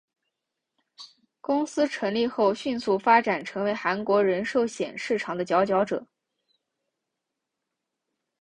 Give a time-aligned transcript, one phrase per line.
[1.41, 6.03] 公司成立后迅速发展成为韩国人寿险市场的佼佼者。